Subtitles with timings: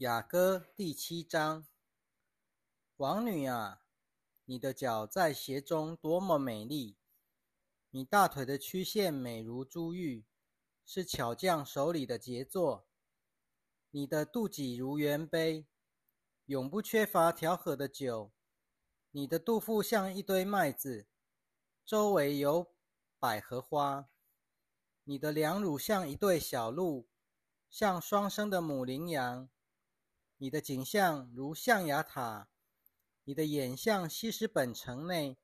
[0.00, 1.66] 雅歌第七章，
[2.98, 3.80] 王女啊，
[4.44, 6.98] 你的脚在鞋中多么美丽！
[7.88, 10.26] 你大腿的曲线美如珠玉，
[10.84, 12.86] 是巧匠手里的杰作。
[13.90, 15.66] 你的肚脐如圆杯，
[16.44, 18.30] 永不缺乏调和的酒。
[19.12, 21.08] 你的肚腹像一堆麦子，
[21.86, 22.70] 周围有
[23.18, 24.10] 百合花。
[25.04, 27.08] 你的两乳像一对小鹿，
[27.70, 29.48] 像双生的母羚羊。
[30.38, 32.48] 你的景象如象牙塔，
[33.24, 35.38] 你的眼像西施本城内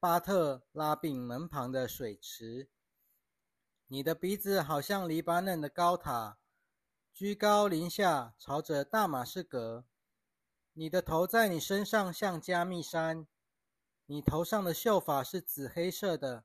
[0.00, 2.68] 巴特拉饼门旁的水池。
[3.86, 6.38] 你的鼻子好像黎巴嫩的高塔，
[7.12, 9.86] 居高临下朝着大马士革。
[10.72, 13.28] 你的头在你身上像加密山，
[14.06, 16.44] 你头上的秀发是紫黑色的。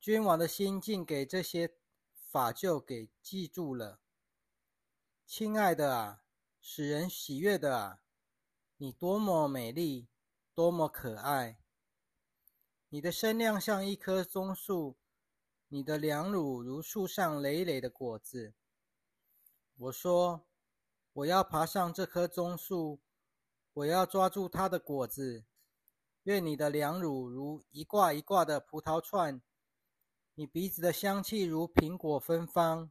[0.00, 1.76] 君王的心竟给这些
[2.12, 4.00] 法旧给记住了，
[5.26, 6.23] 亲爱的啊！
[6.66, 8.00] 使人喜悦的啊，
[8.78, 10.08] 你多么美丽，
[10.54, 11.58] 多么可爱！
[12.88, 14.96] 你的身量像一棵棕树，
[15.68, 18.54] 你的两乳如树上累累的果子。
[19.76, 20.46] 我说，
[21.12, 23.02] 我要爬上这棵棕树，
[23.74, 25.44] 我要抓住它的果子。
[26.22, 29.42] 愿你的两乳如一挂一挂的葡萄串，
[30.34, 32.90] 你鼻子的香气如苹果芬芳，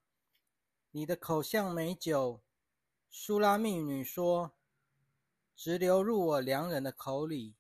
[0.91, 2.43] 你的口像美酒。
[3.15, 4.53] 苏拉密女说
[5.55, 7.53] ：“直流入我良人的口里，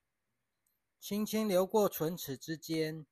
[0.99, 3.05] 轻轻流过唇齿之间。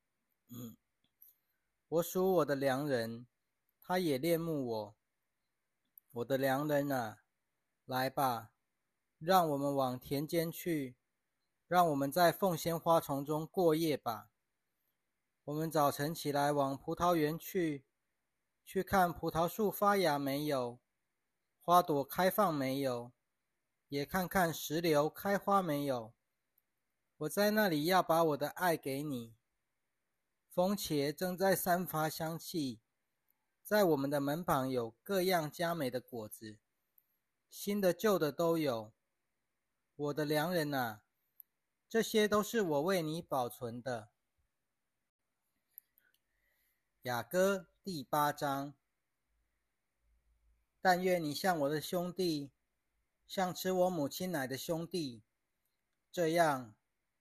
[1.87, 3.27] 我属我的良人，
[3.79, 4.95] 他也恋慕我。
[6.13, 7.21] 我的良人啊，
[7.85, 8.49] 来吧，
[9.19, 10.95] 让我们往田间去，
[11.67, 14.31] 让我们在凤仙花丛中过夜吧。
[15.43, 17.85] 我们早晨起来往葡萄园去，
[18.65, 20.79] 去看葡萄树发芽没有。”
[21.71, 23.13] 花朵开放没有？
[23.87, 26.13] 也看看石榴开花没有？
[27.19, 29.37] 我在那里要把我的爱给你。
[30.49, 32.81] 风茄正在散发香气，
[33.63, 36.57] 在我们的门旁有各样佳美的果子，
[37.49, 38.91] 新的旧的都有。
[39.95, 41.03] 我的良人啊，
[41.87, 44.09] 这些都是我为你保存的。
[47.03, 48.73] 雅歌第八章。
[50.81, 52.49] 但愿你像我的兄弟，
[53.27, 55.21] 像吃我母亲奶的兄弟，
[56.11, 56.73] 这样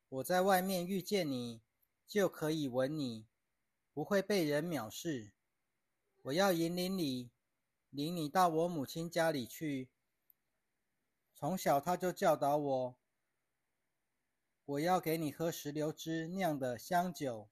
[0.09, 1.60] 我在外面遇见你，
[2.06, 3.26] 就可以吻你，
[3.93, 5.32] 不会被人藐视。
[6.22, 7.31] 我要引领你，
[7.91, 9.91] 领你到我母亲家里去。
[11.34, 12.97] 从小他就教导我，
[14.65, 17.48] 我要给你喝石榴汁酿的香酒。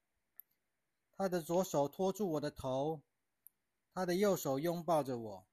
[1.16, 3.02] 他的左手托住我的头，
[3.92, 5.47] 他的右手拥抱着我。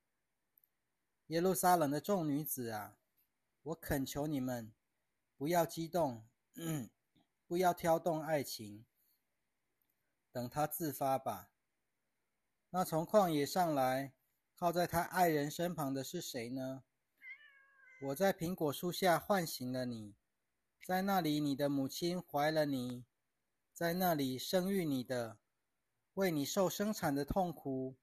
[1.28, 2.98] 耶路撒冷的众女子啊，
[3.64, 4.72] 我恳求你们，
[5.36, 6.24] 不要激动，
[7.48, 8.86] 不要挑动爱情，
[10.32, 11.50] 等他自发吧。
[12.70, 14.14] 那从旷野上来，
[14.56, 16.84] 靠在他爱人身旁的是谁呢？
[18.04, 20.14] 我在苹果树下唤醒了你，
[20.86, 23.04] 在那里你的母亲怀了你，
[23.74, 25.40] 在那里生育你的，
[26.14, 27.96] 为你受生产的痛苦。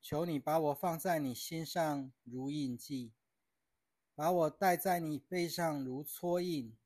[0.00, 3.12] 求你把我放在你心上如印记，
[4.14, 6.76] 把我戴在你背上如戳印，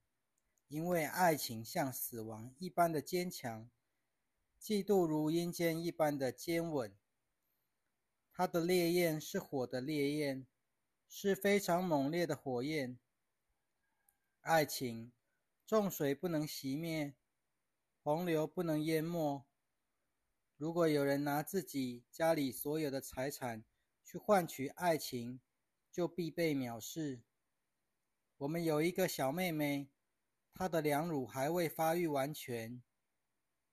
[0.69, 3.71] 因为爱情像死亡一般的坚强，
[4.61, 6.97] 嫉妒如阴间一般的坚稳。
[8.33, 10.47] 它的烈焰是火的烈焰，
[11.09, 12.99] 是非常猛烈的火焰。
[14.41, 15.12] 爱情，
[15.67, 17.15] 重水不能熄灭，
[18.03, 19.45] 洪流不能淹没。
[20.62, 23.65] 如果有人拿自己家里所有的财产
[24.05, 25.41] 去换取爱情，
[25.91, 27.25] 就必被藐视。
[28.37, 29.91] 我们有一个小妹妹，
[30.55, 32.81] 她的两乳还未发育完全。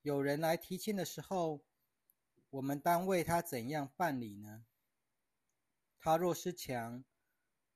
[0.01, 1.61] 有人来提亲的时候，
[2.49, 4.65] 我们当为她怎样办理呢？
[5.99, 7.05] 她若是墙，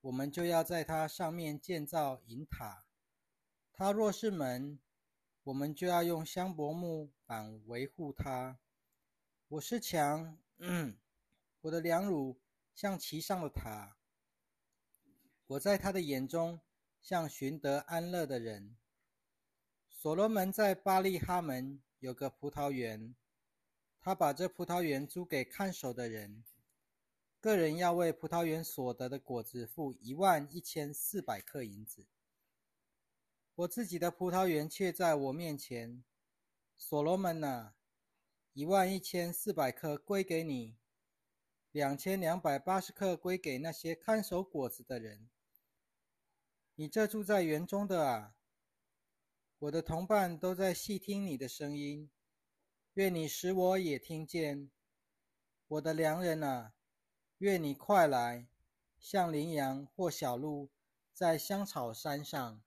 [0.01, 2.87] 我们就要在它上面建造银塔；
[3.73, 4.79] 她若是门，
[5.43, 8.57] 我们就要用香柏木板维护它。
[9.53, 10.35] 我是墙，
[11.61, 12.39] 我的两乳
[12.73, 13.95] 像骑上了塔。
[15.45, 16.59] 我在他的眼中
[17.03, 18.75] 像寻得安乐的人。
[19.87, 23.13] 所罗门在巴利哈门有个葡萄园，
[24.01, 26.43] 他把这葡萄园租给看守的人，
[27.39, 32.07] 个人要为葡萄园所得的果子付一万一千四百克银子。
[33.53, 36.03] 我自己的葡萄园却在我面前，
[36.75, 37.75] 所罗门呐。
[38.53, 40.77] 一万一千四百颗归给你，
[41.71, 45.27] 两千两百八十克归给那些看守果子的人。
[46.75, 48.35] 你这住在园中的啊，
[49.57, 52.11] 我的同伴都在细听你的声音，
[52.93, 54.69] 愿你使我也听见。
[55.67, 56.73] 我的良人啊，
[57.39, 58.47] 愿你快来，
[58.99, 60.69] 像羚羊或小鹿，
[61.11, 62.61] 在香草山上。